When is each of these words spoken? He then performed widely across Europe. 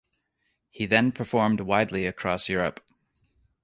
He 0.71 0.87
then 0.87 1.11
performed 1.11 1.61
widely 1.61 2.07
across 2.07 2.49
Europe. 2.49 2.79